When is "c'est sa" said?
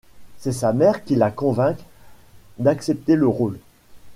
0.39-0.73